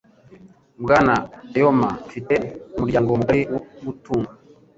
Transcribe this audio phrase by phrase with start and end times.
[0.83, 1.13] Bwana
[1.51, 2.35] Aoyama afite
[2.75, 4.31] umuryango mugari wo gutunga.